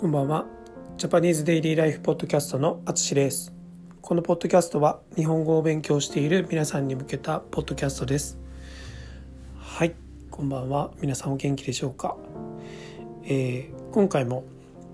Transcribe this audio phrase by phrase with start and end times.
[0.00, 0.46] こんばんは。
[0.96, 3.52] ジャパニーズデイリーライフポッドキャストのあつしです。
[4.00, 8.38] このポッドキャストは日本語を勉強している皆さんに向けたポッドキャストです。
[9.56, 9.96] はい、
[10.30, 10.92] こんばんは。
[11.00, 12.16] 皆さんお元気でしょうか？
[13.24, 14.44] えー、今回も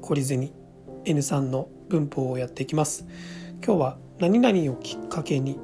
[0.00, 0.54] 懲りずに
[1.04, 3.06] N3 の文法をやっていきます。
[3.62, 5.58] 今日は何々をきっかけに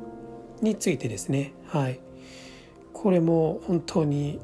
[0.60, 1.54] についてですね。
[1.68, 2.00] はい。
[2.92, 4.40] これも本当に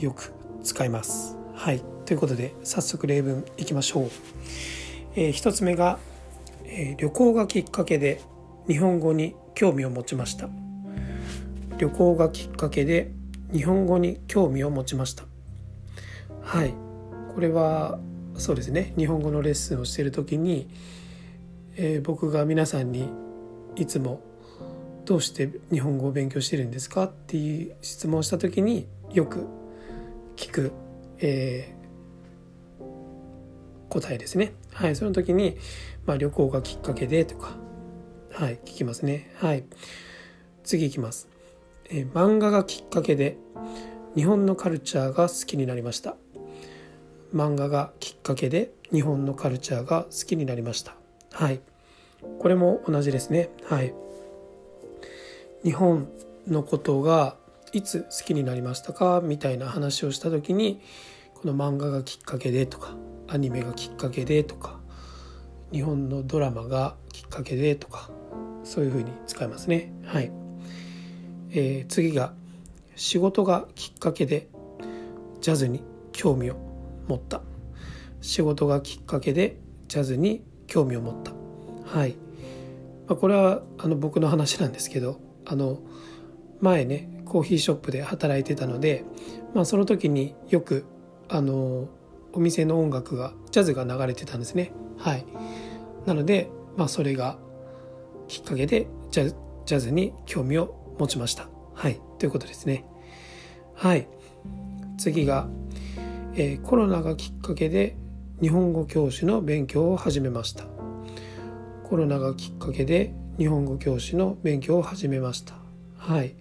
[0.00, 0.32] よく
[0.64, 1.36] 使います。
[1.54, 1.91] はい。
[2.12, 4.10] ということで早速例文いきましょう。
[5.16, 5.98] えー、1つ目が、
[6.66, 8.20] えー、旅行がきっかけで
[8.68, 10.50] 日本語に興味を持ちました。
[11.78, 13.12] 旅行がきっかけで
[13.50, 15.24] 日本語に興味を持ちました。
[16.42, 16.74] はい。
[17.34, 17.98] これは
[18.36, 18.92] そうですね。
[18.98, 20.68] 日本語のレッスンをしている時に、
[21.76, 23.08] えー、僕が皆さんに
[23.74, 24.20] いつも
[25.06, 29.46] どうして日本語を勉強してるんですかっていう質問をした時によく
[30.36, 30.72] 聞く、
[31.18, 31.81] えー、
[33.92, 34.54] 答えですね。
[34.72, 35.58] はい、その時に、
[36.06, 37.56] まあ、旅行がきっかけでとか、
[38.30, 39.30] はい、聞きますね。
[39.36, 39.64] はい。
[40.64, 41.28] 次いきます。
[41.90, 43.36] え、漫画がきっかけで
[44.14, 46.16] 日本のカルチャーが好きになりました。
[47.34, 50.96] 漫画がきっかけで日本のカルチャーが好きになりました。
[51.32, 51.60] はい。
[52.38, 53.50] これも同じですね。
[53.64, 53.92] はい。
[55.64, 56.08] 日本
[56.48, 57.36] のことが
[57.72, 59.20] いつ好きになりましたか？
[59.22, 60.80] みたいな話をした時に
[61.34, 62.94] この漫画がきっかけでとか
[63.28, 64.80] アニメがきっかけでとか
[65.72, 68.10] 日本のドラマがきっかけでとか
[68.64, 69.92] そういうふうに使いますね。
[70.04, 70.30] はい、
[71.50, 72.34] えー、次が
[72.94, 74.48] 仕事がきっかけで
[75.40, 76.56] ジャズに興味を
[77.08, 77.42] 持った。
[78.20, 81.32] 仕事がきっかけでジャズに興味を持った。
[81.84, 82.12] はい、
[83.08, 85.80] まあ、これはあの僕の話なんですけどあの
[86.60, 89.04] 前ねコーヒーショップで働いてたので、
[89.54, 90.86] まあ、その時によく
[91.28, 91.88] あの
[92.32, 94.72] お店の音楽がジャズが流れてたんですね。
[94.98, 95.24] はい。
[96.06, 97.38] なので、まあ、それが
[98.28, 99.34] きっかけでジャ
[99.64, 101.48] ジャズに興味を持ちました。
[101.74, 102.00] はい。
[102.18, 102.84] ということですね。
[103.74, 104.08] はい。
[104.98, 105.48] 次が、
[106.34, 107.96] えー、コロナがきっかけで
[108.40, 110.64] 日本語教師の勉強を始めました。
[111.84, 115.54] コロナがきっかけで日本語教師の勉強を始めました。
[115.96, 116.34] はい。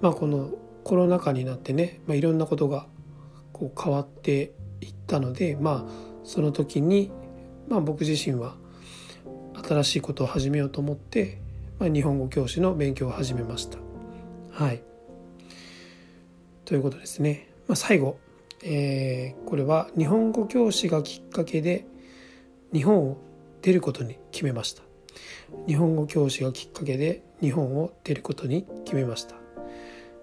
[0.00, 0.50] まあこの
[0.84, 2.86] コロナ禍になってね、まあ、いろんなことが
[3.62, 5.92] こう変わっていったのでまあ
[6.24, 7.12] その時に、
[7.68, 8.56] まあ、僕自身は
[9.62, 11.40] 新しいことを始めようと思って、
[11.78, 13.78] まあ、日本語教師の勉強を始めました。
[14.50, 14.82] はい。
[16.64, 18.18] ということですね、まあ、最後、
[18.64, 21.86] えー、これは日本語教師がきっかけで
[22.72, 23.18] 日本を
[23.62, 24.82] 出ることに決めました。
[25.66, 29.36] 日本語教師がきっかけで日本を出ることに決めました。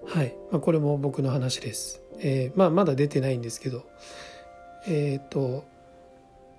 [0.06, 3.88] はい、まあ、これも僕の話です、えー、まあ、まだ出てないんですけど
[4.88, 5.66] えっ、ー、と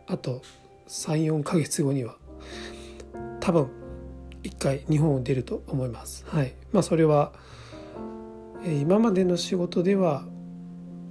[0.06, 0.43] あと
[0.88, 2.16] 34ヶ月後には
[3.41, 3.70] 多分
[4.43, 6.25] 一回日本を出ると思います。
[6.26, 6.54] はい。
[6.72, 7.32] まあそれは、
[8.65, 10.25] え、今までの仕事では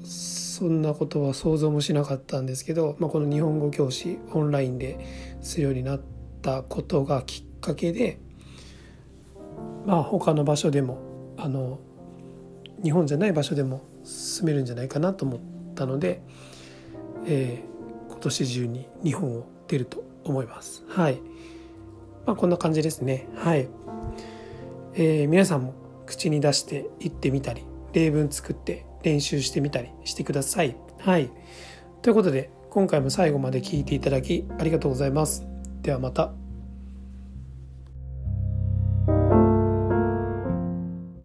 [0.04, 5.00] そんなことは想像もしなかったんですけど、まあ、この日本語教師オンラインで
[5.42, 6.02] するようになっ
[6.42, 8.20] たことがきっかけで
[9.86, 11.00] まあ他の場所でも
[11.38, 11.80] あの
[12.84, 15.40] 日本じゃない場所でも住めるんじゃないかなと思っ
[15.76, 16.22] たので、
[17.26, 20.84] えー、今年中に日本を出ると思います。
[20.88, 21.22] はい。
[22.26, 23.28] まあこんな感じですね。
[23.36, 23.70] はい。
[24.96, 25.74] えー、皆さんも
[26.06, 30.76] 口に出して言ってみたり例文作って練習してみたりしてください。
[31.00, 31.30] はい。
[32.02, 35.46] ということで今回も最後まで聞いていただきありがとうございます。
[35.82, 36.49] ではまた。